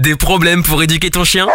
Des 0.00 0.16
problèmes 0.16 0.62
pour 0.62 0.82
éduquer 0.82 1.10
ton 1.10 1.24
chien? 1.24 1.46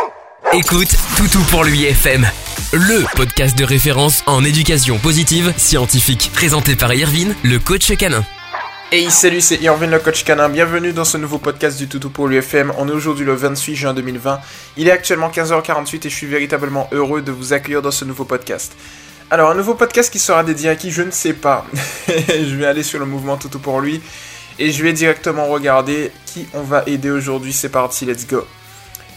Écoute 0.54 0.96
Toutou 1.18 1.40
pour 1.50 1.64
lui 1.64 1.84
FM, 1.86 2.28
le 2.74 3.04
podcast 3.16 3.58
de 3.58 3.64
référence 3.64 4.22
en 4.28 4.44
éducation 4.44 5.00
positive 5.00 5.52
scientifique, 5.58 6.30
présenté 6.32 6.76
par 6.76 6.94
Irvine, 6.94 7.34
le 7.42 7.58
coach 7.58 7.92
canin. 7.98 8.24
Hey 8.92 9.10
salut, 9.10 9.42
c'est 9.42 9.60
Irvine 9.64 9.90
le 9.90 9.98
coach 9.98 10.24
canin, 10.24 10.48
bienvenue 10.48 10.94
dans 10.94 11.06
ce 11.06 11.18
nouveau 11.18 11.40
podcast 11.40 11.76
du 11.80 11.88
Toutou 11.88 12.12
pour 12.12 12.28
l'UFM. 12.28 12.72
On 12.78 12.88
est 12.88 12.92
aujourd'hui 12.92 13.26
le 13.26 13.34
28 13.34 13.76
juin 13.76 13.94
2020, 13.96 14.40
il 14.78 14.90
est 14.90 14.92
actuellement 14.92 15.32
15h48 15.32 16.06
et 16.06 16.10
je 16.12 16.16
suis 16.16 16.28
véritablement 16.28 16.88
heureux 16.92 17.24
de 17.24 17.32
vous 17.32 17.52
accueillir 17.52 17.82
dans 17.82 17.90
ce 17.90 18.06
nouveau 18.06 18.26
podcast. 18.26 18.74
Alors 19.32 19.50
un 19.50 19.56
nouveau 19.56 19.74
podcast 19.74 20.14
qui 20.14 20.20
sera 20.20 20.44
dédié 20.44 20.70
à 20.70 20.76
qui? 20.76 20.92
Je 20.92 21.02
ne 21.02 21.10
sais 21.10 21.34
pas. 21.34 21.66
je 22.08 22.56
vais 22.56 22.68
aller 22.68 22.84
sur 22.84 23.00
le 23.00 23.08
mouvement 23.08 23.38
Toutou 23.38 23.58
pour 23.58 23.82
lui 23.82 24.04
et 24.60 24.72
je 24.72 24.84
vais 24.84 24.94
directement 24.94 25.48
regarder 25.48 26.12
qui 26.26 26.48
on 26.54 26.62
va 26.62 26.84
aider 26.88 27.10
aujourd'hui. 27.10 27.54
C'est 27.54 27.70
parti, 27.70 28.06
let's 28.06 28.28
go. 28.28 28.46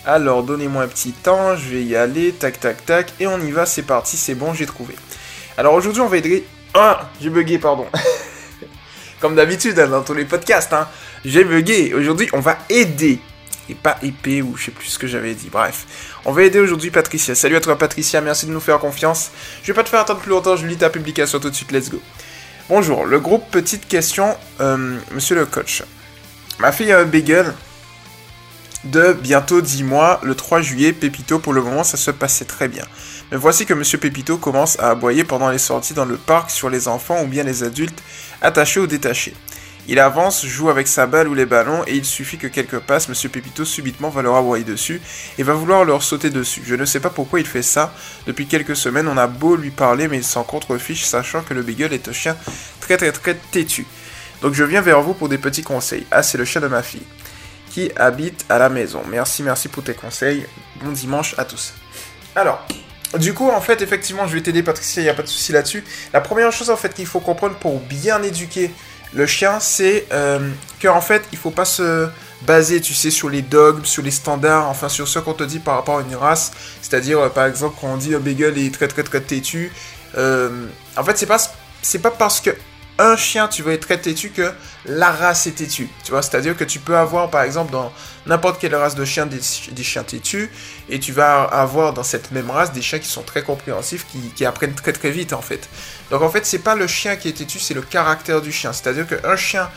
Alors, 0.05 0.43
donnez-moi 0.43 0.84
un 0.84 0.88
petit 0.88 1.12
temps, 1.12 1.56
je 1.56 1.69
vais 1.69 1.83
y 1.83 1.95
aller, 1.95 2.33
tac, 2.33 2.59
tac, 2.60 2.84
tac, 2.87 3.12
et 3.20 3.27
on 3.27 3.38
y 3.41 3.51
va, 3.51 3.66
c'est 3.66 3.82
parti, 3.82 4.16
c'est 4.16 4.34
bon, 4.34 4.55
j'ai 4.55 4.66
trouvé. 4.66 4.95
Alors 5.56 5.74
aujourd'hui, 5.74 6.01
on 6.01 6.09
va 6.09 6.16
aider... 6.16 6.46
Ah, 6.73 7.10
j'ai 7.20 7.30
bugué, 7.30 7.59
pardon. 7.59 7.87
Comme 9.20 9.34
d'habitude, 9.34 9.79
hein, 9.79 9.88
dans 9.88 10.02
tous 10.02 10.15
les 10.15 10.24
podcasts, 10.24 10.73
hein. 10.73 10.88
j'ai 11.24 11.45
bugué. 11.45 11.93
Aujourd'hui, 11.95 12.29
on 12.32 12.41
va 12.41 12.59
aider. 12.68 13.18
Et 13.68 13.74
pas 13.74 13.98
épée, 14.02 14.41
ou 14.41 14.57
je 14.57 14.66
sais 14.66 14.70
plus 14.70 14.87
ce 14.87 14.98
que 14.98 15.07
j'avais 15.07 15.34
dit. 15.34 15.51
Bref, 15.51 16.15
on 16.24 16.32
va 16.32 16.45
aider 16.45 16.59
aujourd'hui 16.59 16.91
Patricia. 16.91 17.34
Salut 17.34 17.57
à 17.57 17.60
toi 17.60 17.77
Patricia, 17.77 18.23
merci 18.23 18.46
de 18.46 18.51
nous 18.51 18.60
faire 18.60 18.79
confiance. 18.79 19.30
Je 19.62 19.66
vais 19.66 19.74
pas 19.74 19.84
te 19.84 19.91
faire 19.91 20.01
attendre 20.01 20.20
plus 20.20 20.30
longtemps, 20.30 20.57
je 20.57 20.66
lis 20.66 20.79
ta 20.79 20.88
publication 20.88 21.38
tout 21.38 21.51
de 21.51 21.55
suite, 21.55 21.70
let's 21.70 21.91
go. 21.91 22.01
Bonjour, 22.71 23.07
le 23.07 23.19
groupe 23.19 23.51
Petite 23.51 23.89
Question, 23.89 24.37
euh, 24.61 24.99
monsieur 25.13 25.35
le 25.35 25.47
coach. 25.47 25.83
Ma 26.59 26.71
fille 26.71 26.93
a 26.93 26.99
un 26.99 27.07
bagel 27.07 27.55
de 28.85 29.15
bientôt 29.15 29.63
10 29.63 29.85
mois, 29.85 30.21
le 30.23 30.35
3 30.35 30.61
juillet, 30.61 30.93
Pépito, 30.93 31.39
pour 31.39 31.55
le 31.55 31.63
moment 31.63 31.83
ça 31.83 31.97
se 31.97 32.11
passait 32.11 32.45
très 32.45 32.69
bien. 32.69 32.85
Mais 33.30 33.38
voici 33.38 33.65
que 33.65 33.73
monsieur 33.73 33.97
Pépito 33.97 34.37
commence 34.37 34.79
à 34.80 34.91
aboyer 34.91 35.25
pendant 35.25 35.49
les 35.49 35.57
sorties 35.57 35.95
dans 35.95 36.05
le 36.05 36.19
parc 36.19 36.51
sur 36.51 36.69
les 36.69 36.88
enfants 36.88 37.23
ou 37.23 37.27
bien 37.27 37.43
les 37.43 37.63
adultes 37.63 38.02
attachés 38.43 38.80
ou 38.80 38.87
détachés. 38.87 39.32
Il 39.91 39.99
avance, 39.99 40.45
joue 40.45 40.69
avec 40.69 40.87
sa 40.87 41.07
balle 41.07 41.29
ou 41.29 41.35
les 41.35 41.47
ballons 41.47 41.83
et 41.87 41.95
il 41.95 42.05
suffit 42.05 42.37
que 42.37 42.47
quelques 42.47 42.79
passes, 42.79 43.09
Monsieur 43.09 43.31
Pépito 43.31 43.65
subitement 43.65 44.11
va 44.11 44.21
leur 44.21 44.37
aboyer 44.37 44.63
dessus 44.63 45.01
et 45.39 45.43
va 45.43 45.55
vouloir 45.55 45.87
leur 45.87 46.03
sauter 46.03 46.29
dessus. 46.29 46.63
Je 46.67 46.75
ne 46.75 46.85
sais 46.85 47.01
pas 47.01 47.09
pourquoi 47.09 47.41
il 47.41 47.47
fait 47.47 47.63
ça. 47.63 47.95
Depuis 48.27 48.47
quelques 48.47 48.77
semaines, 48.77 49.09
on 49.09 49.16
a 49.16 49.27
beau 49.27 49.57
lui 49.57 49.71
parler, 49.71 50.07
mais 50.07 50.19
il 50.19 50.25
s'en 50.25 50.45
contrefiche, 50.45 51.07
sachant 51.07 51.41
que 51.41 51.55
le 51.55 51.63
Beagle 51.63 51.95
est 51.95 52.07
un 52.07 52.13
chien 52.13 52.37
très 52.81 52.99
très 52.99 53.13
très 53.13 53.35
têtu. 53.35 53.87
Donc 54.43 54.53
je 54.53 54.63
viens 54.63 54.83
vers 54.83 55.01
vous 55.01 55.15
pour 55.15 55.31
des 55.31 55.39
petits 55.39 55.63
conseils. 55.63 56.07
Ah, 56.11 56.23
c'est 56.23 56.37
le 56.37 56.45
chien 56.45 56.61
de 56.61 56.69
ma 56.69 56.83
fille 56.83 57.07
qui 57.71 57.91
habite 57.97 58.45
à 58.51 58.59
la 58.59 58.69
maison. 58.69 59.01
Merci, 59.09 59.43
merci 59.43 59.69
pour 59.69 59.83
tes 59.83 59.95
conseils. 59.95 60.45
Bon 60.83 60.93
dimanche 60.93 61.35
à 61.39 61.47
tous. 61.47 61.73
Alors, 62.37 62.63
du 63.19 63.33
coup, 63.33 63.49
en 63.49 63.61
fait, 63.63 63.81
effectivement, 63.81 64.27
je 64.27 64.34
vais 64.34 64.43
t'aider, 64.43 64.62
Patricia, 64.62 65.00
il 65.00 65.06
n'y 65.06 65.11
a 65.11 65.15
pas 65.15 65.22
de 65.22 65.28
souci 65.28 65.53
là-dessus. 65.53 65.83
La 66.12 66.21
première 66.21 66.53
chose, 66.53 66.69
en 66.69 66.77
fait, 66.77 66.93
qu'il 66.93 67.06
faut 67.06 67.21
comprendre 67.21 67.56
pour 67.56 67.81
bien 67.81 68.22
éduquer 68.22 68.71
le 69.14 69.26
chien, 69.26 69.60
c'est 69.60 70.06
euh, 70.12 70.50
qu'en 70.82 71.00
fait, 71.00 71.22
il 71.32 71.38
faut 71.38 71.50
pas 71.50 71.64
se 71.64 72.09
baser, 72.42 72.81
tu 72.81 72.94
sais, 72.94 73.10
sur 73.10 73.28
les 73.28 73.42
dogmes, 73.42 73.84
sur 73.84 74.03
les 74.03 74.10
standards, 74.10 74.69
enfin 74.69 74.88
sur 74.88 75.09
ce 75.09 75.19
qu'on 75.19 75.34
te 75.34 75.44
dit 75.44 75.59
par 75.59 75.76
rapport 75.76 75.98
à 75.98 76.03
une 76.03 76.14
race. 76.14 76.53
C'est-à-dire, 76.82 77.19
euh, 77.19 77.28
par 77.28 77.47
exemple, 77.47 77.76
quand 77.81 77.88
on 77.88 77.97
dit 77.97 78.14
un 78.14 78.20
bagel 78.20 78.59
est 78.59 78.72
très 78.72 78.88
très 78.88 79.03
très 79.03 79.20
têtu, 79.20 79.72
euh, 80.16 80.66
en 80.97 81.04
fait, 81.04 81.16
c'est 81.19 81.26
pas 81.26 81.38
c'est 81.82 82.00
pas 82.00 82.10
parce 82.10 82.41
que 82.41 82.50
un 82.99 83.16
chien, 83.16 83.49
tu 83.49 83.62
vas 83.62 83.72
être 83.72 83.87
très 83.87 83.99
têtu 83.99 84.31
que 84.31 84.53
la 84.84 85.10
race 85.10 85.47
est 85.47 85.53
têtue. 85.53 85.88
Tu 86.04 86.10
vois, 86.10 86.22
c'est-à-dire 86.22 86.56
que 86.56 86.65
tu 86.65 86.81
peux 86.81 86.97
avoir, 86.97 87.31
par 87.31 87.43
exemple, 87.43 87.72
dans 87.72 87.93
n'importe 88.27 88.60
quelle 88.60 88.75
race 88.75 88.94
de 88.94 89.04
chien, 89.04 89.27
des, 89.27 89.82
chiens 89.82 90.03
têtus, 90.03 90.50
et 90.88 90.99
tu 90.99 91.12
vas 91.12 91.44
avoir 91.44 91.93
dans 91.93 92.03
cette 92.03 92.32
même 92.32 92.50
race 92.50 92.72
des 92.72 92.82
chiens 92.82 92.99
qui 92.99 93.09
sont 93.09 93.22
très 93.22 93.43
compréhensifs, 93.43 94.04
qui, 94.34 94.44
apprennent 94.44 94.75
très 94.75 94.93
très 94.93 95.10
vite, 95.10 95.32
en 95.32 95.43
fait. 95.43 95.69
Donc, 96.10 96.22
en 96.22 96.28
fait, 96.28 96.44
c'est 96.44 96.59
pas 96.59 96.75
le 96.75 96.87
chien 96.87 97.16
qui 97.16 97.28
est 97.28 97.32
têtu, 97.32 97.59
c'est 97.59 97.75
le 97.75 97.82
caractère 97.82 98.41
du 98.41 98.53
chien. 98.53 98.72
C'est-à-dire 98.72 99.06
qu'un 99.06 99.36
chien 99.36 99.70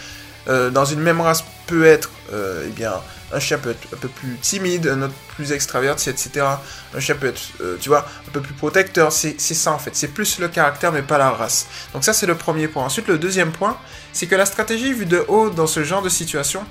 euh, 0.48 0.72
dans 0.72 0.86
une 0.86 1.02
même 1.02 1.22
race 1.22 1.44
peut 1.68 1.86
être, 1.86 2.10
euh, 2.34 2.70
eh 2.78 2.86
un 3.34 3.40
chien 3.40 3.58
peut 3.58 3.72
être 3.72 3.88
un 3.94 3.98
peu 3.98 4.10
plus 4.10 4.38
timide, 4.42 4.88
un 4.88 5.04
autre 5.04 5.14
plus 5.36 5.52
extraverti, 5.52 6.10
etc. 6.10 6.46
Un 6.94 7.00
chien 7.00 7.16
peut 7.16 7.28
être, 7.28 7.42
euh, 7.62 7.78
tu 7.80 7.90
vois, 7.90 8.06
un 8.28 8.32
peu 8.32 8.42
plus 8.42 8.54
protecteur. 8.54 9.12
C'est 9.12 9.38
ça 9.40 9.72
en 9.72 9.80
fait. 9.80 9.96
C'est 9.96 10.10
plus 10.10 10.40
le 10.40 10.48
caractère, 10.48 10.92
mais 10.92 11.02
pas 11.02 11.18
la 11.18 11.30
race. 11.30 11.68
Donc 11.94 12.04
ça, 12.04 12.14
c'est 12.14 12.26
le 12.26 12.36
premier 12.36 12.68
point. 12.68 12.84
Ensuite, 12.84 13.08
le 13.08 13.18
deuxième 13.18 13.52
point, 13.52 13.78
c'est 14.14 14.28
que 14.28 14.36
la 14.36 14.46
stratégie 14.46 14.94
vue 14.94 15.06
de 15.06 15.24
haut 15.28 15.50
dans 15.50 15.68
ce 15.68 15.84
genre 15.84 16.02
de 16.02 16.10
situation 16.10 16.66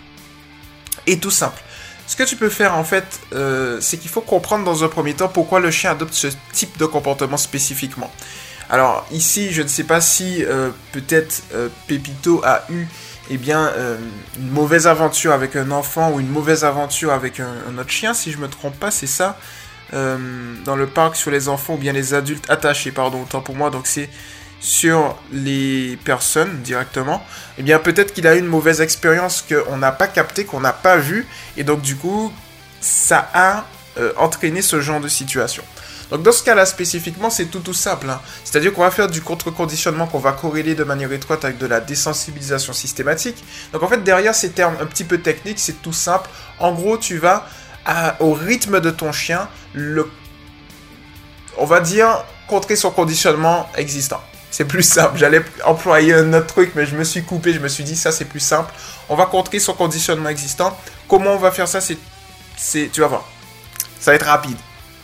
est 1.06 1.22
tout 1.22 1.30
simple. 1.30 1.60
Ce 2.06 2.16
que 2.16 2.24
tu 2.24 2.36
peux 2.36 2.50
faire 2.50 2.74
en 2.74 2.84
fait, 2.84 3.20
euh, 3.32 3.78
c'est 3.80 3.96
qu'il 3.96 4.10
faut 4.10 4.20
comprendre 4.20 4.64
dans 4.64 4.82
un 4.82 4.88
premier 4.88 5.14
temps 5.14 5.28
pourquoi 5.28 5.60
le 5.60 5.70
chien 5.70 5.92
adopte 5.92 6.12
ce 6.12 6.26
type 6.52 6.76
de 6.76 6.84
comportement 6.84 7.36
spécifiquement. 7.36 8.10
Alors 8.68 9.06
ici, 9.12 9.52
je 9.52 9.62
ne 9.62 9.68
sais 9.68 9.84
pas 9.84 10.00
si 10.00 10.44
peut-être 10.92 11.42
Pépito 11.88 12.40
a 12.44 12.64
eu 12.70 12.86
eh 13.32 13.38
bien, 13.38 13.68
euh, 13.76 13.96
une 14.38 14.50
mauvaise 14.50 14.88
aventure 14.88 15.32
avec 15.32 15.54
un 15.54 15.70
enfant 15.70 16.10
ou 16.10 16.20
une 16.20 16.28
mauvaise 16.28 16.64
aventure 16.64 17.12
avec 17.12 17.38
un, 17.38 17.78
autre 17.78 17.88
chien, 17.88 18.12
si 18.12 18.32
je 18.32 18.38
me 18.38 18.48
trompe 18.48 18.78
pas, 18.78 18.90
c'est 18.90 19.06
ça. 19.06 19.38
Euh, 19.92 20.18
dans 20.64 20.74
le 20.74 20.88
parc 20.88 21.16
sur 21.16 21.30
les 21.30 21.48
enfants 21.48 21.74
ou 21.74 21.78
bien 21.78 21.92
les 21.92 22.12
adultes 22.12 22.50
attachés, 22.50 22.90
pardon, 22.90 23.22
autant 23.22 23.40
pour 23.40 23.54
moi, 23.54 23.70
donc 23.70 23.86
c'est 23.86 24.08
sur 24.60 25.16
les 25.32 25.96
personnes 26.04 26.60
directement, 26.62 27.24
eh 27.56 27.62
bien 27.62 27.78
peut-être 27.78 28.12
qu'il 28.12 28.26
a 28.26 28.34
eu 28.34 28.40
une 28.40 28.46
mauvaise 28.46 28.80
expérience 28.80 29.42
qu'on 29.48 29.76
n'a 29.78 29.92
pas 29.92 30.08
capté, 30.08 30.44
qu'on 30.44 30.60
n'a 30.60 30.72
pas 30.72 30.96
vu, 30.96 31.26
et 31.56 31.64
donc 31.64 31.80
du 31.82 31.96
coup, 31.96 32.32
ça 32.80 33.30
a 33.32 33.64
euh, 33.98 34.12
entraîné 34.16 34.60
ce 34.60 34.80
genre 34.80 35.00
de 35.00 35.08
situation. 35.08 35.62
Donc 36.10 36.22
dans 36.22 36.32
ce 36.32 36.42
cas-là 36.42 36.66
spécifiquement, 36.66 37.30
c'est 37.30 37.46
tout 37.46 37.60
tout 37.60 37.74
simple. 37.74 38.10
Hein. 38.10 38.20
C'est-à-dire 38.44 38.72
qu'on 38.72 38.82
va 38.82 38.90
faire 38.90 39.08
du 39.08 39.22
contre-conditionnement 39.22 40.06
qu'on 40.06 40.18
va 40.18 40.32
corréler 40.32 40.74
de 40.74 40.84
manière 40.84 41.12
étroite 41.12 41.44
avec 41.44 41.58
de 41.58 41.66
la 41.66 41.80
désensibilisation 41.80 42.72
systématique. 42.72 43.44
Donc 43.72 43.82
en 43.82 43.88
fait, 43.88 44.02
derrière 44.02 44.34
ces 44.34 44.50
termes 44.50 44.76
un 44.80 44.86
petit 44.86 45.04
peu 45.04 45.18
techniques, 45.18 45.58
c'est 45.58 45.80
tout 45.82 45.92
simple. 45.92 46.28
En 46.58 46.72
gros, 46.72 46.98
tu 46.98 47.18
vas 47.18 47.46
au 48.20 48.32
rythme 48.32 48.80
de 48.80 48.90
ton 48.90 49.12
chien, 49.12 49.48
le, 49.72 50.08
on 51.56 51.64
va 51.64 51.80
dire, 51.80 52.24
contrer 52.46 52.76
son 52.76 52.90
conditionnement 52.90 53.68
existant. 53.76 54.20
C'est 54.50 54.64
plus 54.64 54.82
simple. 54.82 55.16
J'allais 55.16 55.42
employer 55.64 56.14
un 56.14 56.32
autre 56.32 56.46
truc, 56.46 56.72
mais 56.74 56.84
je 56.84 56.96
me 56.96 57.04
suis 57.04 57.22
coupé. 57.22 57.52
Je 57.52 57.60
me 57.60 57.68
suis 57.68 57.84
dit, 57.84 57.94
ça, 57.96 58.10
c'est 58.10 58.24
plus 58.24 58.40
simple. 58.40 58.72
On 59.08 59.14
va 59.14 59.26
contrer 59.26 59.60
son 59.60 59.74
conditionnement 59.74 60.28
existant. 60.28 60.76
Comment 61.08 61.30
on 61.30 61.38
va 61.38 61.52
faire 61.52 61.68
ça 61.68 61.80
C'est, 61.80 62.90
tu 62.92 63.00
vas 63.00 63.06
voir. 63.06 63.28
Ça 64.00 64.10
va 64.10 64.16
être 64.16 64.26
rapide 64.26 64.56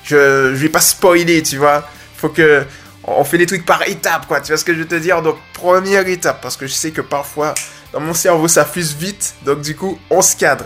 je, 0.06 0.54
je 0.54 0.62
vais 0.62 0.68
pas 0.68 0.80
spoiler, 0.80 1.42
tu 1.42 1.58
vois. 1.58 1.88
Faut 2.16 2.28
que 2.28 2.64
on 3.06 3.24
fait 3.24 3.38
les 3.38 3.46
trucs 3.46 3.64
par 3.64 3.86
étapes, 3.86 4.26
quoi. 4.26 4.40
Tu 4.40 4.48
vois 4.48 4.56
ce 4.56 4.64
que 4.64 4.74
je 4.74 4.80
veux 4.80 4.88
te 4.88 4.96
dire 4.96 5.22
Donc, 5.22 5.36
première 5.52 6.06
étape, 6.08 6.40
parce 6.40 6.56
que 6.56 6.66
je 6.66 6.72
sais 6.72 6.90
que 6.90 7.00
parfois, 7.00 7.54
dans 7.92 8.00
mon 8.00 8.14
cerveau, 8.14 8.48
ça 8.48 8.64
fuse 8.64 8.94
vite. 8.94 9.34
Donc, 9.44 9.60
du 9.60 9.76
coup, 9.76 9.98
on 10.10 10.22
se 10.22 10.36
cadre. 10.36 10.64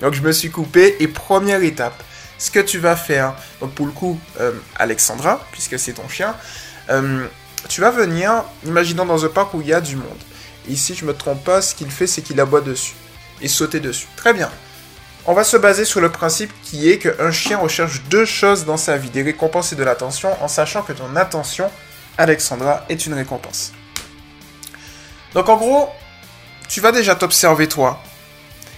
Donc, 0.00 0.14
je 0.14 0.22
me 0.22 0.32
suis 0.32 0.50
coupé. 0.50 0.96
Et 1.00 1.08
première 1.08 1.62
étape, 1.62 2.02
ce 2.38 2.50
que 2.50 2.60
tu 2.60 2.78
vas 2.78 2.96
faire, 2.96 3.34
donc 3.60 3.72
pour 3.74 3.86
le 3.86 3.92
coup, 3.92 4.18
euh, 4.40 4.52
Alexandra, 4.76 5.46
puisque 5.52 5.78
c'est 5.78 5.94
ton 5.94 6.08
chien, 6.08 6.34
euh, 6.90 7.26
tu 7.68 7.80
vas 7.80 7.90
venir, 7.90 8.44
imaginons 8.64 9.04
dans 9.04 9.24
un 9.24 9.28
parc 9.28 9.52
où 9.54 9.60
il 9.60 9.68
y 9.68 9.74
a 9.74 9.80
du 9.80 9.96
monde. 9.96 10.18
Ici, 10.68 10.94
je 10.94 11.04
me 11.04 11.14
trompe 11.14 11.44
pas, 11.44 11.60
ce 11.62 11.74
qu'il 11.74 11.90
fait, 11.90 12.06
c'est 12.06 12.22
qu'il 12.22 12.40
aboie 12.40 12.60
dessus. 12.60 12.94
Et 13.42 13.48
sauter 13.48 13.80
dessus. 13.80 14.06
Très 14.16 14.32
bien. 14.32 14.50
On 15.28 15.34
va 15.34 15.42
se 15.42 15.56
baser 15.56 15.84
sur 15.84 16.00
le 16.00 16.08
principe 16.08 16.52
qui 16.62 16.88
est 16.88 16.98
qu'un 16.98 17.32
chien 17.32 17.58
recherche 17.58 18.02
deux 18.02 18.24
choses 18.24 18.64
dans 18.64 18.76
sa 18.76 18.96
vie, 18.96 19.10
des 19.10 19.22
récompenses 19.22 19.72
et 19.72 19.76
de 19.76 19.82
l'attention, 19.82 20.30
en 20.40 20.46
sachant 20.46 20.82
que 20.82 20.92
ton 20.92 21.16
attention, 21.16 21.68
Alexandra, 22.16 22.84
est 22.88 23.06
une 23.06 23.14
récompense. 23.14 23.72
Donc 25.34 25.48
en 25.48 25.56
gros, 25.56 25.88
tu 26.68 26.80
vas 26.80 26.92
déjà 26.92 27.16
t'observer 27.16 27.66
toi. 27.66 28.00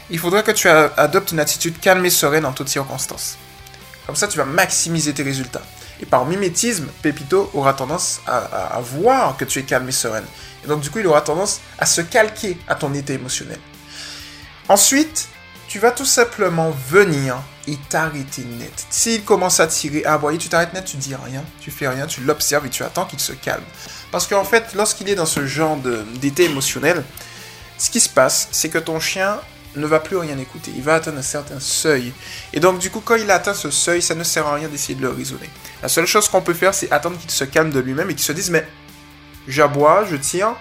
Il 0.08 0.18
faudra 0.18 0.42
que 0.42 0.50
tu 0.50 0.68
adoptes 0.68 1.32
une 1.32 1.40
attitude 1.40 1.78
calme 1.80 2.06
et 2.06 2.10
sereine 2.10 2.46
en 2.46 2.52
toutes 2.52 2.70
circonstances. 2.70 3.36
Comme 4.06 4.16
ça, 4.16 4.26
tu 4.26 4.38
vas 4.38 4.46
maximiser 4.46 5.12
tes 5.12 5.22
résultats. 5.22 5.62
Et 6.00 6.06
par 6.06 6.24
mimétisme, 6.24 6.86
Pépito 7.02 7.50
aura 7.52 7.74
tendance 7.74 8.22
à, 8.26 8.38
à 8.38 8.80
voir 8.80 9.36
que 9.36 9.44
tu 9.44 9.58
es 9.58 9.64
calme 9.64 9.90
et 9.90 9.92
sereine. 9.92 10.24
Et 10.64 10.66
donc 10.66 10.80
du 10.80 10.88
coup, 10.88 11.00
il 11.00 11.06
aura 11.06 11.20
tendance 11.20 11.60
à 11.78 11.84
se 11.84 12.00
calquer 12.00 12.56
à 12.66 12.74
ton 12.74 12.94
état 12.94 13.12
émotionnel. 13.12 13.58
Ensuite, 14.70 15.28
tu 15.68 15.78
vas 15.78 15.90
tout 15.90 16.06
simplement 16.06 16.70
venir 16.88 17.36
et 17.66 17.76
t'arrêter 17.90 18.42
net. 18.42 18.86
S'il 18.88 19.22
commence 19.22 19.60
à 19.60 19.66
tirer, 19.66 20.04
à 20.06 20.14
aboyer, 20.14 20.38
tu 20.38 20.48
t'arrêtes 20.48 20.72
net, 20.72 20.86
tu 20.86 20.96
dis 20.96 21.14
rien, 21.14 21.44
tu 21.60 21.70
fais 21.70 21.86
rien, 21.86 22.06
tu 22.06 22.22
l'observes 22.22 22.64
et 22.64 22.70
tu 22.70 22.82
attends 22.82 23.04
qu'il 23.04 23.20
se 23.20 23.32
calme. 23.32 23.62
Parce 24.10 24.26
qu'en 24.26 24.44
fait, 24.44 24.74
lorsqu'il 24.74 25.08
est 25.10 25.14
dans 25.14 25.26
ce 25.26 25.46
genre 25.46 25.76
d'état 26.14 26.42
émotionnel, 26.42 27.04
ce 27.76 27.90
qui 27.90 28.00
se 28.00 28.08
passe, 28.08 28.48
c'est 28.50 28.70
que 28.70 28.78
ton 28.78 28.98
chien 28.98 29.38
ne 29.76 29.86
va 29.86 30.00
plus 30.00 30.16
rien 30.16 30.38
écouter. 30.38 30.72
Il 30.74 30.82
va 30.82 30.94
atteindre 30.94 31.18
un 31.18 31.22
certain 31.22 31.60
seuil. 31.60 32.14
Et 32.54 32.60
donc, 32.60 32.78
du 32.78 32.90
coup, 32.90 33.02
quand 33.04 33.16
il 33.16 33.30
atteint 33.30 33.52
ce 33.52 33.70
seuil, 33.70 34.00
ça 34.00 34.14
ne 34.14 34.24
sert 34.24 34.46
à 34.46 34.54
rien 34.54 34.68
d'essayer 34.68 34.94
de 34.94 35.02
le 35.02 35.10
raisonner. 35.10 35.50
La 35.82 35.88
seule 35.88 36.06
chose 36.06 36.28
qu'on 36.28 36.40
peut 36.40 36.54
faire, 36.54 36.72
c'est 36.72 36.90
attendre 36.90 37.18
qu'il 37.18 37.30
se 37.30 37.44
calme 37.44 37.70
de 37.70 37.78
lui-même 37.78 38.08
et 38.08 38.14
qu'il 38.14 38.24
se 38.24 38.32
dise, 38.32 38.50
mais 38.50 38.66
j'aboie, 39.46 40.06
je 40.10 40.16
tire, 40.16 40.54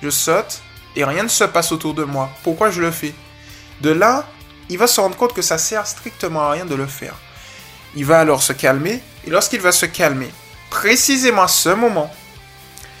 je 0.00 0.10
saute, 0.10 0.62
et 0.94 1.04
rien 1.04 1.24
ne 1.24 1.28
se 1.28 1.44
passe 1.44 1.72
autour 1.72 1.94
de 1.94 2.04
moi. 2.04 2.30
Pourquoi 2.44 2.70
je 2.70 2.80
le 2.80 2.92
fais? 2.92 3.12
De 3.80 3.90
là, 3.90 4.26
il 4.68 4.78
va 4.78 4.86
se 4.86 5.00
rendre 5.00 5.16
compte 5.16 5.34
que 5.34 5.42
ça 5.42 5.58
sert 5.58 5.86
strictement 5.86 6.42
à 6.42 6.50
rien 6.50 6.66
de 6.66 6.74
le 6.74 6.86
faire. 6.86 7.14
Il 7.94 8.04
va 8.04 8.20
alors 8.20 8.42
se 8.42 8.52
calmer, 8.52 9.02
et 9.26 9.30
lorsqu'il 9.30 9.60
va 9.60 9.72
se 9.72 9.86
calmer, 9.86 10.30
précisément 10.70 11.42
à 11.42 11.48
ce 11.48 11.70
moment, 11.70 12.12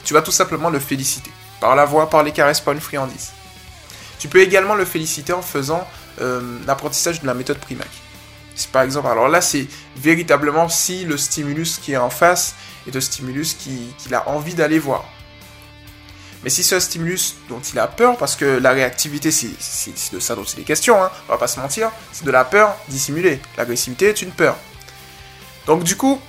tu 0.04 0.14
vas 0.14 0.22
tout 0.22 0.32
simplement 0.32 0.70
le 0.70 0.78
féliciter. 0.78 1.30
Par 1.60 1.76
la 1.76 1.84
voix, 1.84 2.08
par 2.08 2.22
les 2.22 2.32
caresses, 2.32 2.60
par 2.60 2.72
une 2.72 2.80
friandise. 2.80 3.32
Tu 4.18 4.28
peux 4.28 4.40
également 4.40 4.74
le 4.74 4.84
féliciter 4.84 5.32
en 5.32 5.42
faisant 5.42 5.86
euh, 6.20 6.58
l'apprentissage 6.66 7.20
de 7.20 7.26
la 7.26 7.34
méthode 7.34 7.58
Primac. 7.58 7.88
Par 8.72 8.82
exemple, 8.82 9.06
alors 9.08 9.28
là, 9.28 9.40
c'est 9.40 9.66
véritablement 9.96 10.68
si 10.68 11.04
le 11.04 11.16
stimulus 11.16 11.78
qui 11.78 11.92
est 11.92 11.96
en 11.96 12.10
face 12.10 12.54
est 12.88 12.96
un 12.96 13.00
stimulus 13.00 13.54
qu'il 13.54 14.14
a 14.14 14.28
envie 14.28 14.54
d'aller 14.54 14.78
voir. 14.78 15.04
Mais 16.44 16.50
si 16.50 16.62
c'est 16.62 16.76
un 16.76 16.80
stimulus 16.80 17.34
dont 17.48 17.60
il 17.60 17.78
a 17.78 17.86
peur, 17.86 18.16
parce 18.16 18.36
que 18.36 18.44
la 18.44 18.70
réactivité, 18.70 19.30
c'est 19.30 20.12
de 20.12 20.20
ça 20.20 20.36
dont 20.36 20.44
il 20.44 20.60
est 20.60 20.64
question, 20.64 21.02
hein, 21.02 21.10
on 21.28 21.32
va 21.32 21.38
pas 21.38 21.48
se 21.48 21.58
mentir, 21.58 21.90
c'est 22.12 22.24
de 22.24 22.30
la 22.30 22.44
peur 22.44 22.76
dissimulée. 22.88 23.40
L'agressivité 23.56 24.06
est 24.06 24.22
une 24.22 24.30
peur. 24.30 24.56
Donc 25.66 25.82
du 25.82 25.96
coup, 25.96 26.20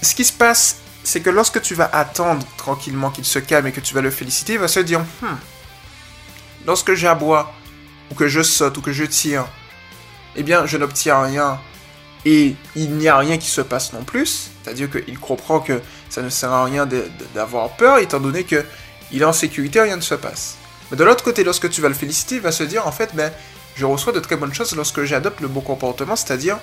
ce 0.00 0.14
qui 0.14 0.24
se 0.24 0.32
passe, 0.32 0.76
c'est 1.02 1.20
que 1.20 1.30
lorsque 1.30 1.60
tu 1.60 1.74
vas 1.74 1.90
attendre 1.92 2.46
tranquillement 2.56 3.10
qu'il 3.10 3.24
se 3.24 3.38
calme 3.38 3.66
et 3.66 3.72
que 3.72 3.80
tu 3.80 3.94
vas 3.94 4.00
le 4.00 4.10
féliciter, 4.10 4.54
il 4.54 4.58
va 4.58 4.68
se 4.68 4.80
dire, 4.80 5.00
hmm, 5.00 5.36
lorsque 6.66 6.94
j'aboie, 6.94 7.52
ou 8.10 8.14
que 8.14 8.28
je 8.28 8.42
saute, 8.42 8.76
ou 8.78 8.80
que 8.80 8.92
je 8.92 9.04
tire, 9.04 9.46
eh 10.36 10.42
bien, 10.42 10.66
je 10.66 10.76
n'obtiens 10.76 11.22
rien 11.22 11.60
et 12.24 12.54
il 12.76 12.92
n'y 12.96 13.08
a 13.08 13.16
rien 13.16 13.38
qui 13.38 13.48
se 13.48 13.60
passe 13.60 13.92
non 13.92 14.04
plus. 14.04 14.50
C'est-à-dire 14.62 14.90
qu'il 14.90 15.18
comprend 15.18 15.60
que 15.60 15.80
ça 16.08 16.22
ne 16.22 16.28
sert 16.28 16.52
à 16.52 16.64
rien 16.64 16.86
d'avoir 17.34 17.70
peur, 17.70 17.98
étant 17.98 18.20
donné 18.20 18.44
que 18.44 18.64
il 19.12 19.22
est 19.22 19.24
en 19.24 19.32
sécurité, 19.32 19.80
rien 19.80 19.96
ne 19.96 20.02
se 20.02 20.14
passe. 20.14 20.56
Mais 20.90 20.96
de 20.96 21.04
l'autre 21.04 21.24
côté, 21.24 21.44
lorsque 21.44 21.70
tu 21.70 21.80
vas 21.80 21.88
le 21.88 21.94
féliciter, 21.94 22.36
il 22.36 22.40
va 22.40 22.52
se 22.52 22.64
dire 22.64 22.86
en 22.86 22.92
fait, 22.92 23.14
ben, 23.14 23.32
je 23.76 23.84
reçois 23.84 24.12
de 24.12 24.20
très 24.20 24.36
bonnes 24.36 24.54
choses 24.54 24.74
lorsque 24.74 25.04
j'adopte 25.04 25.40
le 25.40 25.48
bon 25.48 25.60
comportement, 25.60 26.16
c'est-à-dire 26.16 26.58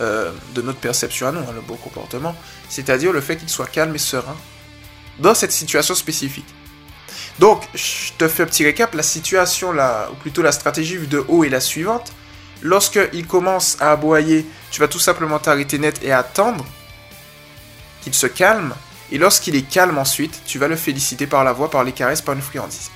euh, 0.00 0.32
de 0.54 0.62
notre 0.62 0.78
perception 0.80 1.28
à 1.28 1.32
nous, 1.32 1.40
hein, 1.40 1.52
le 1.54 1.60
bon 1.60 1.76
comportement, 1.76 2.34
c'est-à-dire 2.68 3.12
le 3.12 3.20
fait 3.20 3.36
qu'il 3.36 3.48
soit 3.48 3.66
calme 3.66 3.94
et 3.94 3.98
serein 3.98 4.36
dans 5.18 5.34
cette 5.34 5.52
situation 5.52 5.94
spécifique. 5.94 6.46
Donc, 7.38 7.62
je 7.74 8.12
te 8.18 8.28
fais 8.28 8.42
un 8.42 8.46
petit 8.46 8.64
récap, 8.64 8.94
la 8.94 9.02
situation 9.02 9.70
ou 9.70 10.14
plutôt 10.20 10.42
la 10.42 10.52
stratégie 10.52 10.96
vue 10.96 11.06
de 11.06 11.24
haut 11.28 11.44
est 11.44 11.48
la 11.48 11.60
suivante. 11.60 12.12
Lorsqu'il 12.62 13.26
commence 13.26 13.76
à 13.80 13.92
aboyer, 13.92 14.46
tu 14.70 14.80
vas 14.80 14.88
tout 14.88 14.98
simplement 14.98 15.38
t'arrêter 15.38 15.78
net 15.78 16.00
et 16.02 16.12
attendre 16.12 16.64
qu'il 18.02 18.14
se 18.14 18.26
calme. 18.26 18.74
Et 19.12 19.18
lorsqu'il 19.18 19.54
est 19.54 19.68
calme 19.68 19.98
ensuite, 19.98 20.40
tu 20.46 20.58
vas 20.58 20.68
le 20.68 20.76
féliciter 20.76 21.26
par 21.26 21.44
la 21.44 21.52
voix, 21.52 21.70
par 21.70 21.84
les 21.84 21.92
caresses, 21.92 22.22
par 22.22 22.34
une 22.34 22.40
friandise. 22.40 22.90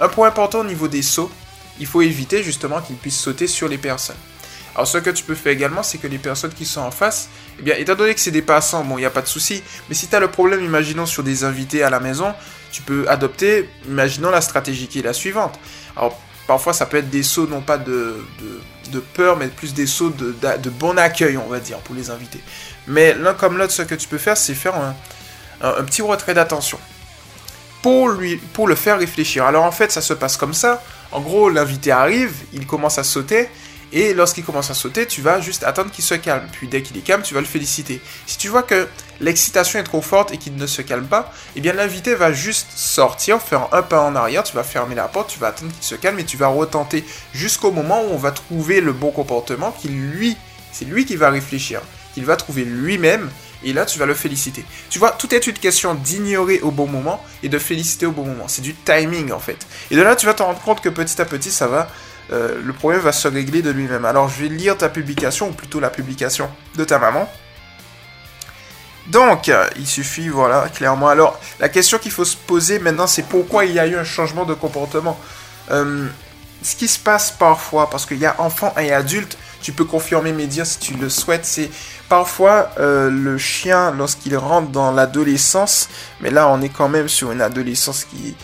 Un 0.00 0.08
point 0.08 0.26
important 0.26 0.60
au 0.60 0.64
niveau 0.64 0.88
des 0.88 1.02
sauts, 1.02 1.30
il 1.78 1.86
faut 1.86 2.02
éviter 2.02 2.42
justement 2.42 2.80
qu'il 2.80 2.96
puisse 2.96 3.16
sauter 3.16 3.46
sur 3.46 3.68
les 3.68 3.78
personnes. 3.78 4.16
Alors 4.74 4.88
ce 4.88 4.98
que 4.98 5.10
tu 5.10 5.22
peux 5.22 5.36
faire 5.36 5.52
également, 5.52 5.84
c'est 5.84 5.98
que 5.98 6.08
les 6.08 6.18
personnes 6.18 6.52
qui 6.52 6.66
sont 6.66 6.80
en 6.80 6.90
face, 6.90 7.28
eh 7.60 7.62
bien, 7.62 7.76
étant 7.76 7.94
donné 7.94 8.14
que 8.14 8.20
c'est 8.20 8.32
des 8.32 8.42
passants, 8.42 8.82
bon, 8.82 8.98
il 8.98 9.02
n'y 9.02 9.06
a 9.06 9.10
pas 9.10 9.22
de 9.22 9.28
souci, 9.28 9.62
mais 9.88 9.94
si 9.94 10.08
tu 10.08 10.16
as 10.16 10.20
le 10.20 10.28
problème, 10.28 10.64
imaginons 10.64 11.06
sur 11.06 11.22
des 11.22 11.44
invités 11.44 11.84
à 11.84 11.90
la 11.90 12.00
maison, 12.00 12.34
tu 12.72 12.82
peux 12.82 13.08
adopter, 13.08 13.68
imaginons 13.86 14.30
la 14.30 14.40
stratégie 14.40 14.88
qui 14.88 14.98
est 14.98 15.02
la 15.02 15.12
suivante. 15.12 15.58
Alors 15.96 16.18
parfois 16.48 16.72
ça 16.72 16.86
peut 16.86 16.96
être 16.96 17.10
des 17.10 17.22
sauts 17.22 17.46
non 17.46 17.60
pas 17.60 17.78
de, 17.78 18.16
de, 18.90 18.98
peur, 18.98 19.36
mais 19.36 19.46
plus 19.46 19.72
des 19.72 19.86
sauts 19.86 20.10
de, 20.10 20.34
de, 20.40 20.70
bon 20.70 20.98
accueil, 20.98 21.36
on 21.36 21.48
va 21.48 21.60
dire, 21.60 21.78
pour 21.78 21.94
les 21.94 22.10
invités. 22.10 22.40
Mais 22.88 23.14
l'un 23.14 23.34
comme 23.34 23.56
l'autre, 23.56 23.72
ce 23.72 23.82
que 23.82 23.94
tu 23.94 24.08
peux 24.08 24.18
faire, 24.18 24.36
c'est 24.36 24.54
faire 24.54 24.74
un, 24.74 24.96
un, 25.60 25.84
petit 25.84 26.02
retrait 26.02 26.34
d'attention. 26.34 26.78
Pour, 27.82 28.08
lui, 28.08 28.36
pour 28.36 28.68
le 28.68 28.74
faire 28.74 28.98
réfléchir. 28.98 29.46
Alors 29.46 29.64
en 29.64 29.72
fait, 29.72 29.90
ça 29.90 30.02
se 30.02 30.12
passe 30.12 30.36
comme 30.36 30.52
ça. 30.54 30.82
En 31.12 31.20
gros, 31.20 31.48
l'invité 31.48 31.90
arrive, 31.90 32.34
il 32.52 32.66
commence 32.66 32.98
à 32.98 33.04
sauter, 33.04 33.48
et 33.92 34.14
lorsqu'il 34.14 34.44
commence 34.44 34.70
à 34.70 34.74
sauter, 34.74 35.06
tu 35.06 35.20
vas 35.20 35.40
juste 35.40 35.64
attendre 35.64 35.90
qu'il 35.90 36.04
se 36.04 36.14
calme. 36.14 36.46
Puis 36.52 36.68
dès 36.68 36.82
qu'il 36.82 36.96
est 36.96 37.02
calme, 37.02 37.22
tu 37.22 37.34
vas 37.34 37.40
le 37.40 37.46
féliciter. 37.46 38.00
Si 38.26 38.38
tu 38.38 38.48
vois 38.48 38.62
que 38.62 38.86
l'excitation 39.20 39.80
est 39.80 39.84
trop 39.84 40.00
forte 40.00 40.32
et 40.32 40.38
qu'il 40.38 40.54
ne 40.54 40.66
se 40.66 40.82
calme 40.82 41.06
pas, 41.06 41.32
eh 41.56 41.60
bien 41.60 41.72
l'invité 41.72 42.14
va 42.14 42.32
juste 42.32 42.68
sortir, 42.76 43.40
faire 43.40 43.68
un 43.72 43.82
pas 43.82 44.02
en 44.02 44.14
arrière, 44.14 44.44
tu 44.44 44.54
vas 44.54 44.62
fermer 44.62 44.94
la 44.94 45.08
porte, 45.08 45.30
tu 45.30 45.40
vas 45.40 45.48
attendre 45.48 45.72
qu'il 45.72 45.82
se 45.82 45.96
calme 45.96 46.18
et 46.20 46.24
tu 46.24 46.36
vas 46.36 46.46
retenter 46.46 47.04
jusqu'au 47.34 47.72
moment 47.72 48.02
où 48.02 48.12
on 48.12 48.16
va 48.16 48.30
trouver 48.30 48.80
le 48.80 48.92
bon 48.92 49.10
comportement 49.10 49.72
qui 49.72 49.88
lui, 49.88 50.36
c'est 50.72 50.84
lui 50.84 51.04
qui 51.04 51.16
va 51.16 51.30
réfléchir, 51.30 51.80
qu'il 52.14 52.24
va 52.24 52.36
trouver 52.36 52.64
lui-même 52.64 53.28
et 53.64 53.72
là 53.72 53.86
tu 53.86 53.98
vas 53.98 54.06
le 54.06 54.14
féliciter. 54.14 54.64
Tu 54.88 54.98
vois, 54.98 55.10
tout 55.10 55.34
est 55.34 55.46
une 55.46 55.58
question 55.58 55.94
d'ignorer 55.94 56.60
au 56.60 56.70
bon 56.70 56.86
moment 56.86 57.22
et 57.42 57.48
de 57.48 57.58
féliciter 57.58 58.06
au 58.06 58.12
bon 58.12 58.24
moment. 58.24 58.48
C'est 58.48 58.62
du 58.62 58.74
timing 58.74 59.32
en 59.32 59.40
fait. 59.40 59.66
Et 59.90 59.96
de 59.96 60.02
là 60.02 60.16
tu 60.16 60.26
vas 60.26 60.34
te 60.34 60.42
rendre 60.42 60.60
compte 60.60 60.80
que 60.80 60.88
petit 60.88 61.20
à 61.20 61.24
petit 61.24 61.50
ça 61.50 61.66
va 61.66 61.88
euh, 62.32 62.60
le 62.62 62.72
problème 62.72 63.00
va 63.00 63.12
se 63.12 63.26
régler 63.26 63.62
de 63.62 63.70
lui-même. 63.70 64.04
Alors 64.04 64.28
je 64.28 64.42
vais 64.42 64.48
lire 64.48 64.76
ta 64.76 64.88
publication, 64.88 65.48
ou 65.48 65.52
plutôt 65.52 65.80
la 65.80 65.90
publication 65.90 66.48
de 66.76 66.84
ta 66.84 66.98
maman. 66.98 67.28
Donc, 69.08 69.50
il 69.76 69.86
suffit, 69.86 70.28
voilà, 70.28 70.68
clairement. 70.68 71.08
Alors, 71.08 71.40
la 71.58 71.68
question 71.68 71.98
qu'il 71.98 72.12
faut 72.12 72.24
se 72.24 72.36
poser 72.36 72.78
maintenant, 72.78 73.08
c'est 73.08 73.24
pourquoi 73.24 73.64
il 73.64 73.72
y 73.72 73.80
a 73.80 73.86
eu 73.86 73.96
un 73.96 74.04
changement 74.04 74.44
de 74.44 74.54
comportement. 74.54 75.18
Euh, 75.72 76.06
ce 76.62 76.76
qui 76.76 76.86
se 76.86 76.98
passe 76.98 77.32
parfois, 77.32 77.90
parce 77.90 78.06
qu'il 78.06 78.18
y 78.18 78.26
a 78.26 78.36
enfants 78.40 78.72
et 78.78 78.92
adultes, 78.92 79.36
tu 79.60 79.72
peux 79.72 79.84
confirmer 79.84 80.32
mes 80.32 80.46
dires 80.46 80.66
si 80.66 80.78
tu 80.78 80.94
le 80.94 81.08
souhaites, 81.08 81.44
c'est 81.44 81.70
parfois 82.08 82.70
euh, 82.78 83.10
le 83.10 83.38
chien, 83.38 83.92
lorsqu'il 83.92 84.36
rentre 84.36 84.70
dans 84.70 84.92
l'adolescence, 84.92 85.88
mais 86.20 86.30
là 86.30 86.48
on 86.48 86.60
est 86.62 86.68
quand 86.68 86.88
même 86.88 87.08
sur 87.08 87.32
une 87.32 87.40
adolescence 87.40 88.04
qui, 88.04 88.34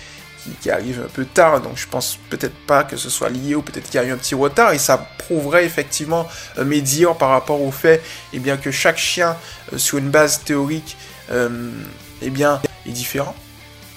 arrive 0.70 1.02
un 1.04 1.08
peu 1.08 1.24
tard, 1.24 1.60
donc 1.60 1.76
je 1.76 1.88
pense 1.88 2.18
peut-être 2.30 2.54
pas 2.66 2.84
que 2.84 2.96
ce 2.96 3.10
soit 3.10 3.30
lié 3.30 3.54
ou 3.54 3.62
peut-être 3.62 3.84
qu'il 3.84 4.00
y 4.00 4.04
a 4.04 4.06
eu 4.06 4.12
un 4.12 4.16
petit 4.16 4.34
retard 4.34 4.72
et 4.72 4.78
ça 4.78 5.08
prouverait 5.18 5.64
effectivement 5.64 6.28
euh, 6.58 6.64
mes 6.64 6.82
par 7.18 7.30
rapport 7.30 7.60
au 7.60 7.72
fait 7.72 8.02
eh 8.32 8.38
bien, 8.38 8.56
que 8.56 8.70
chaque 8.70 8.98
chien 8.98 9.36
euh, 9.72 9.78
sur 9.78 9.98
une 9.98 10.10
base 10.10 10.42
théorique 10.44 10.96
euh, 11.32 11.70
eh 12.22 12.30
bien, 12.30 12.60
est 12.86 12.92
différent 12.92 13.34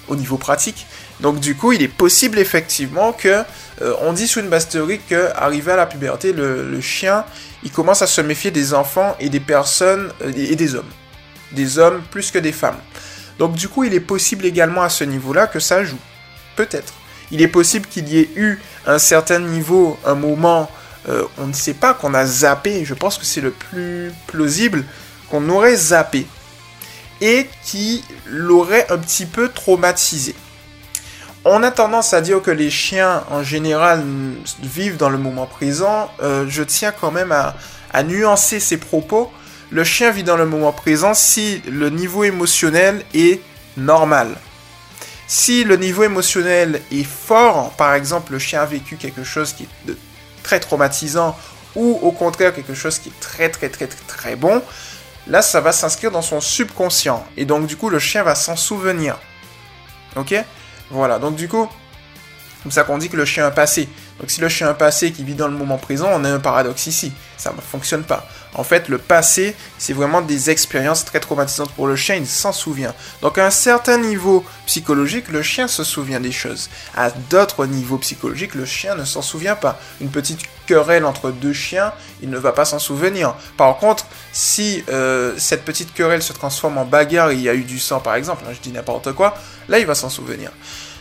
au 0.09 0.15
niveau 0.15 0.37
pratique. 0.37 0.85
Donc 1.21 1.39
du 1.39 1.55
coup, 1.55 1.71
il 1.71 1.81
est 1.81 1.87
possible 1.87 2.39
effectivement 2.39 3.13
que 3.13 3.43
on 4.01 4.11
dit 4.11 4.27
sur 4.27 4.41
une 4.41 4.49
base 4.49 4.67
théorique 4.67 5.07
que 5.07 5.29
arrivé 5.35 5.71
à 5.71 5.77
la 5.77 5.85
puberté, 5.85 6.33
le, 6.33 6.81
chien, 6.81 7.23
il 7.63 7.71
commence 7.71 8.01
à 8.01 8.07
se 8.07 8.19
méfier 8.19 8.51
des 8.51 8.73
enfants 8.73 9.15
et 9.21 9.29
des 9.29 9.39
personnes 9.39 10.11
et 10.35 10.55
des 10.55 10.75
hommes, 10.75 10.91
des 11.53 11.79
hommes 11.79 12.01
plus 12.11 12.31
que 12.31 12.39
des 12.39 12.51
femmes. 12.51 12.77
Donc 13.37 13.53
du 13.53 13.69
coup, 13.69 13.85
il 13.85 13.93
est 13.93 14.01
possible 14.01 14.45
également 14.45 14.83
à 14.83 14.89
ce 14.89 15.05
niveau-là 15.05 15.47
que 15.47 15.59
ça 15.59 15.83
joue. 15.83 15.99
Peut-être. 16.57 16.93
Il 17.31 17.41
est 17.41 17.47
possible 17.47 17.87
qu'il 17.87 18.09
y 18.09 18.19
ait 18.19 18.29
eu 18.35 18.59
un 18.85 18.99
certain 18.99 19.39
niveau, 19.39 19.97
un 20.05 20.15
moment, 20.15 20.69
euh, 21.07 21.23
on 21.37 21.47
ne 21.47 21.53
sait 21.53 21.73
pas, 21.73 21.93
qu'on 21.93 22.13
a 22.13 22.25
zappé. 22.25 22.83
Je 22.83 22.93
pense 22.93 23.17
que 23.17 23.25
c'est 23.25 23.41
le 23.41 23.51
plus 23.51 24.11
plausible 24.27 24.83
qu'on 25.29 25.47
aurait 25.49 25.75
zappé 25.75 26.27
et 27.21 27.47
qui 27.63 28.03
l'aurait 28.25 28.87
un 28.91 28.97
petit 28.97 29.25
peu 29.25 29.49
traumatisé. 29.49 30.35
On 31.45 31.63
a 31.63 31.71
tendance 31.71 32.13
à 32.13 32.21
dire 32.21 32.41
que 32.41 32.51
les 32.51 32.69
chiens 32.69 33.23
en 33.29 33.43
général 33.43 34.03
vivent 34.61 34.97
dans 34.97 35.09
le 35.09 35.17
moment 35.17 35.45
présent. 35.45 36.11
Euh, 36.21 36.45
je 36.49 36.63
tiens 36.63 36.91
quand 36.91 37.11
même 37.11 37.31
à, 37.31 37.55
nuancer 38.03 38.59
ces 38.59 38.77
propos. 38.77 39.31
Le 39.71 39.83
chien 39.83 40.11
vit 40.11 40.23
dans 40.23 40.35
le 40.37 40.45
moment 40.45 40.73
présent 40.73 41.13
si 41.13 41.61
le 41.69 41.89
niveau 41.89 42.23
émotionnel 42.23 43.03
est 43.13 43.41
normal. 43.77 44.35
Si 45.27 45.63
le 45.63 45.77
niveau 45.77 46.03
émotionnel 46.03 46.81
est 46.91 47.07
fort, 47.07 47.71
par 47.71 47.93
exemple 47.93 48.33
le 48.33 48.39
chien 48.39 48.61
a 48.61 48.65
vécu 48.65 48.97
quelque 48.97 49.23
chose 49.23 49.53
qui 49.53 49.63
est 49.63 49.93
très 50.43 50.59
traumatisant 50.59 51.37
ou 51.75 51.99
au 52.01 52.11
contraire 52.11 52.53
quelque 52.53 52.73
chose 52.73 52.99
qui 52.99 53.09
est 53.09 53.19
très 53.19 53.49
très 53.49 53.69
très 53.69 53.87
très, 53.87 54.05
très 54.07 54.35
bon, 54.35 54.61
là 55.29 55.41
ça 55.41 55.61
va 55.61 55.71
s'inscrire 55.71 56.11
dans 56.11 56.21
son 56.21 56.41
subconscient 56.41 57.25
et 57.37 57.45
donc 57.45 57.67
du 57.67 57.77
coup 57.77 57.89
le 57.89 57.99
chien 57.99 58.23
va 58.23 58.35
s'en 58.35 58.55
souvenir. 58.55 59.17
Ok? 60.15 60.35
Voilà, 60.91 61.19
donc 61.19 61.35
du 61.35 61.47
coup, 61.47 61.69
c'est 62.63 62.71
ça 62.73 62.83
qu'on 62.83 62.97
dit 62.97 63.09
que 63.09 63.17
le 63.17 63.25
chien 63.25 63.45
a 63.45 63.51
passé. 63.51 63.87
Donc 64.19 64.29
si 64.29 64.41
le 64.41 64.49
chien 64.49 64.67
a 64.67 64.71
un 64.71 64.73
passé 64.73 65.11
qui 65.11 65.23
vit 65.23 65.33
dans 65.33 65.47
le 65.47 65.55
moment 65.55 65.77
présent, 65.77 66.09
on 66.11 66.23
a 66.25 66.29
un 66.29 66.39
paradoxe 66.39 66.87
ici. 66.87 67.13
Ça 67.37 67.53
ne 67.55 67.61
fonctionne 67.61 68.03
pas. 68.03 68.27
En 68.53 68.63
fait, 68.63 68.89
le 68.89 68.97
passé, 68.97 69.55
c'est 69.77 69.93
vraiment 69.93 70.21
des 70.21 70.49
expériences 70.49 71.05
très 71.05 71.19
traumatisantes 71.19 71.71
pour 71.71 71.87
le 71.87 71.95
chien, 71.95 72.15
il 72.15 72.27
s'en 72.27 72.51
souvient. 72.51 72.93
Donc 73.21 73.37
à 73.37 73.45
un 73.45 73.51
certain 73.51 73.97
niveau 73.97 74.43
psychologique, 74.65 75.29
le 75.29 75.41
chien 75.41 75.67
se 75.67 75.83
souvient 75.83 76.19
des 76.19 76.31
choses. 76.31 76.69
À 76.97 77.11
d'autres 77.11 77.65
niveaux 77.65 77.97
psychologiques, 77.97 78.55
le 78.55 78.65
chien 78.65 78.95
ne 78.95 79.05
s'en 79.05 79.21
souvient 79.21 79.55
pas. 79.55 79.79
Une 80.01 80.09
petite 80.09 80.41
querelle 80.65 81.05
entre 81.05 81.31
deux 81.31 81.53
chiens, 81.53 81.93
il 82.21 82.29
ne 82.29 82.37
va 82.37 82.51
pas 82.51 82.65
s'en 82.65 82.79
souvenir. 82.79 83.35
Par 83.55 83.77
contre, 83.77 84.05
si 84.31 84.83
euh, 84.89 85.33
cette 85.37 85.63
petite 85.63 85.93
querelle 85.93 86.21
se 86.21 86.33
transforme 86.33 86.77
en 86.77 86.85
bagarre 86.85 87.31
et 87.31 87.35
il 87.35 87.41
y 87.41 87.49
a 87.49 87.55
eu 87.55 87.63
du 87.63 87.79
sang 87.79 87.99
par 87.99 88.15
exemple, 88.15 88.43
hein, 88.47 88.51
je 88.53 88.59
dis 88.59 88.71
n'importe 88.71 89.13
quoi, 89.13 89.35
là 89.67 89.79
il 89.79 89.85
va 89.85 89.95
s'en 89.95 90.09
souvenir. 90.09 90.51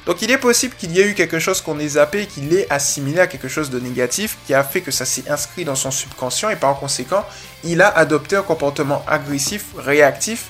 Donc 0.09 0.23
il 0.23 0.31
est 0.31 0.39
possible 0.39 0.75
qu'il 0.75 0.93
y 0.93 1.01
ait 1.01 1.07
eu 1.07 1.13
quelque 1.13 1.39
chose 1.39 1.61
qu'on 1.61 1.79
ait 1.79 1.87
zappé, 1.87 2.25
qu'il 2.25 2.55
ait 2.55 2.67
assimilé 2.71 3.21
à 3.21 3.27
quelque 3.27 3.47
chose 3.47 3.69
de 3.69 3.79
négatif, 3.79 4.39
qui 4.47 4.55
a 4.55 4.65
fait 4.65 4.81
que 4.81 4.91
ça 4.91 5.05
s'est 5.05 5.29
inscrit 5.29 5.67
dans 5.67 5.75
son 5.75 5.91
subconscient 5.91 6.49
et 6.49 6.57
par 6.57 6.81
conséquent, 6.81 7.27
il 7.63 7.83
a 7.83 7.89
adopté 7.89 8.35
un 8.35 8.43
comportement 8.43 9.05
agressif, 9.07 9.67
réactif, 9.77 10.47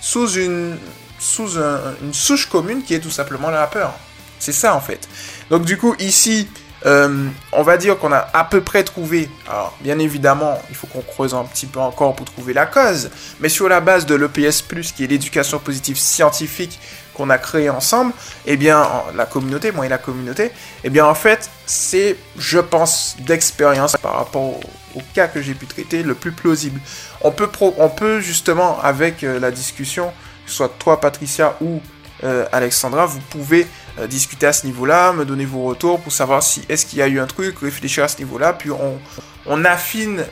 sous 0.00 0.38
une, 0.38 0.78
sous 1.18 1.58
une 1.58 2.14
souche 2.14 2.48
commune 2.48 2.82
qui 2.82 2.94
est 2.94 3.00
tout 3.00 3.10
simplement 3.10 3.50
la 3.50 3.66
peur. 3.66 3.92
C'est 4.38 4.52
ça 4.52 4.74
en 4.74 4.80
fait. 4.80 5.06
Donc 5.50 5.66
du 5.66 5.76
coup 5.76 5.94
ici, 5.98 6.48
Euh, 6.86 7.28
on 7.52 7.62
va 7.62 7.76
dire 7.78 7.98
qu'on 7.98 8.12
a 8.12 8.28
à 8.32 8.44
peu 8.44 8.60
près 8.60 8.84
trouvé, 8.84 9.28
alors 9.48 9.76
bien 9.80 9.98
évidemment, 9.98 10.60
il 10.68 10.76
faut 10.76 10.86
qu'on 10.86 11.02
creuse 11.02 11.34
un 11.34 11.44
petit 11.44 11.66
peu 11.66 11.80
encore 11.80 12.14
pour 12.14 12.26
trouver 12.26 12.52
la 12.52 12.66
cause, 12.66 13.10
mais 13.40 13.48
sur 13.48 13.68
la 13.68 13.80
base 13.80 14.06
de 14.06 14.14
l'EPS, 14.14 14.62
qui 14.94 15.02
est 15.02 15.08
l'éducation 15.08 15.58
positive 15.58 15.98
scientifique 15.98 16.78
qu'on 17.14 17.28
a 17.30 17.38
créé 17.38 17.70
ensemble, 17.70 18.12
eh 18.44 18.56
bien, 18.56 18.86
la 19.16 19.26
communauté, 19.26 19.72
moi 19.72 19.86
et 19.86 19.88
la 19.88 19.98
communauté, 19.98 20.52
eh 20.84 20.90
bien, 20.90 21.06
en 21.06 21.14
fait, 21.14 21.50
c'est, 21.64 22.16
je 22.38 22.58
pense, 22.58 23.16
d'expérience 23.20 23.96
par 23.96 24.16
rapport 24.16 24.60
au, 24.94 25.02
cas 25.14 25.26
que 25.26 25.42
j'ai 25.42 25.54
pu 25.54 25.66
traiter, 25.66 26.02
le 26.02 26.14
plus 26.14 26.32
plausible. 26.32 26.80
On 27.22 27.30
peut, 27.32 28.20
justement, 28.20 28.78
avec 28.80 29.24
euh, 29.24 29.40
la 29.40 29.50
discussion, 29.50 30.12
soit 30.46 30.70
toi, 30.78 31.00
Patricia, 31.00 31.56
ou 31.60 31.80
euh, 32.24 32.46
Alexandra, 32.52 33.06
vous 33.06 33.20
pouvez 33.20 33.66
euh, 33.98 34.06
discuter 34.06 34.46
à 34.46 34.52
ce 34.52 34.66
niveau-là, 34.66 35.12
me 35.12 35.24
donner 35.24 35.44
vos 35.44 35.64
retours 35.64 36.00
pour 36.00 36.12
savoir 36.12 36.42
si 36.42 36.62
est-ce 36.68 36.86
qu'il 36.86 36.98
y 36.98 37.02
a 37.02 37.08
eu 37.08 37.20
un 37.20 37.26
truc, 37.26 37.58
réfléchir 37.58 38.04
à 38.04 38.08
ce 38.08 38.18
niveau-là, 38.18 38.52
puis 38.52 38.70
on, 38.70 39.64
affine, 39.64 40.24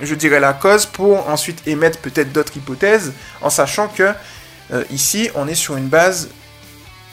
je 0.00 0.14
dirais, 0.14 0.40
la 0.40 0.52
cause 0.52 0.86
pour 0.86 1.28
ensuite 1.28 1.66
émettre 1.68 1.98
peut-être 1.98 2.32
d'autres 2.32 2.56
hypothèses, 2.56 3.12
en 3.40 3.50
sachant 3.50 3.88
que 3.88 4.12
euh, 4.72 4.84
ici, 4.90 5.30
on 5.34 5.46
est 5.46 5.54
sur 5.54 5.76
une 5.76 5.88
base 5.88 6.30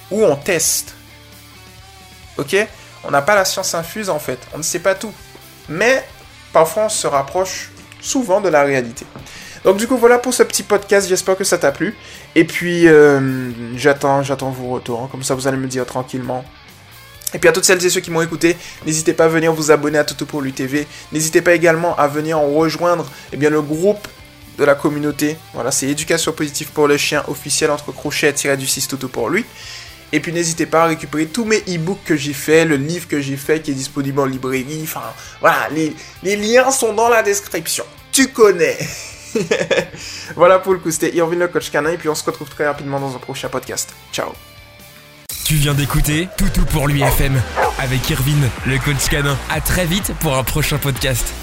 où 0.10 0.24
on 0.24 0.36
teste. 0.36 0.95
Ok? 2.38 2.55
On 3.03 3.12
n'a 3.12 3.21
pas 3.21 3.36
la 3.36 3.45
science 3.45 3.74
infuse 3.75 4.10
en 4.10 4.19
fait. 4.19 4.39
On 4.53 4.57
ne 4.57 4.63
sait 4.63 4.79
pas 4.79 4.95
tout. 4.95 5.13
Mais 5.67 6.05
parfois, 6.53 6.86
on 6.86 6.89
se 6.89 7.07
rapproche 7.07 7.71
souvent 8.00 8.41
de 8.41 8.50
la 8.50 8.63
réalité. 8.63 9.05
Donc 9.63 9.77
du 9.77 9.87
coup, 9.87 9.97
voilà 9.97 10.17
pour 10.17 10.33
ce 10.33 10.43
petit 10.43 10.63
podcast. 10.63 11.07
J'espère 11.07 11.37
que 11.37 11.43
ça 11.43 11.57
t'a 11.57 11.71
plu. 11.71 11.95
Et 12.35 12.45
puis, 12.45 12.87
euh, 12.87 13.51
j'attends, 13.75 14.23
j'attends 14.23 14.49
vos 14.49 14.69
retours. 14.69 15.01
Hein. 15.01 15.09
Comme 15.11 15.23
ça, 15.23 15.35
vous 15.35 15.47
allez 15.47 15.57
me 15.57 15.67
dire 15.67 15.85
tranquillement. 15.85 16.43
Et 17.33 17.39
puis 17.39 17.47
à 17.47 17.53
toutes 17.53 17.63
celles 17.63 17.85
et 17.85 17.89
ceux 17.89 18.01
qui 18.01 18.11
m'ont 18.11 18.21
écouté, 18.21 18.57
n'hésitez 18.85 19.13
pas 19.13 19.25
à 19.25 19.27
venir 19.29 19.53
vous 19.53 19.71
abonner 19.71 19.97
à 19.97 20.03
Toto 20.03 20.25
pour 20.25 20.41
l'UTV. 20.41 20.85
N'hésitez 21.13 21.41
pas 21.41 21.53
également 21.53 21.95
à 21.95 22.07
venir 22.07 22.39
rejoindre 22.39 23.09
eh 23.31 23.37
bien, 23.37 23.49
le 23.49 23.61
groupe 23.61 24.05
de 24.57 24.65
la 24.65 24.75
communauté. 24.75 25.37
Voilà, 25.53 25.71
c'est 25.71 25.87
éducation 25.87 26.33
positive 26.33 26.71
pour 26.73 26.87
le 26.87 26.97
chien 26.97 27.23
officiel 27.27 27.71
entre 27.71 27.93
crochets 27.93 28.33
tiré 28.33 28.57
du 28.57 28.67
6 28.67 28.89
toto 28.89 29.07
pour 29.07 29.29
lui. 29.29 29.45
Et 30.11 30.19
puis 30.19 30.33
n'hésitez 30.33 30.65
pas 30.65 30.83
à 30.83 30.87
récupérer 30.87 31.25
tous 31.27 31.45
mes 31.45 31.59
e-books 31.69 32.03
que 32.03 32.17
j'ai 32.17 32.33
fait, 32.33 32.65
le 32.65 32.75
livre 32.75 33.07
que 33.07 33.21
j'ai 33.21 33.37
fait 33.37 33.61
qui 33.61 33.71
est 33.71 33.75
disponible 33.75 34.19
en 34.19 34.25
librairie. 34.25 34.81
Enfin, 34.83 35.03
voilà, 35.39 35.69
les, 35.71 35.95
les 36.23 36.35
liens 36.35 36.69
sont 36.69 36.93
dans 36.93 37.07
la 37.07 37.23
description. 37.23 37.85
Tu 38.11 38.27
connais. 38.27 38.77
voilà 40.35 40.59
pour 40.59 40.73
le 40.73 40.79
coup, 40.79 40.91
c'était 40.91 41.15
Irvin 41.15 41.38
le 41.38 41.47
coach 41.47 41.69
canin 41.71 41.91
et 41.91 41.97
puis 41.97 42.09
on 42.09 42.15
se 42.15 42.23
retrouve 42.23 42.50
très 42.50 42.65
rapidement 42.65 43.00
dans 43.00 43.15
un 43.15 43.19
prochain 43.19 43.50
podcast. 43.50 43.93
Ciao. 44.11 44.33
Tu 45.45 45.55
viens 45.55 45.73
d'écouter 45.73 46.29
Toutou 46.38 46.65
pour 46.65 46.88
l'UFM 46.88 47.41
avec 47.79 48.09
Irvin 48.09 48.47
le 48.65 48.77
coach 48.77 49.09
canin. 49.09 49.38
À 49.50 49.59
très 49.59 49.85
vite 49.85 50.13
pour 50.19 50.38
un 50.38 50.43
prochain 50.43 50.77
podcast. 50.77 51.33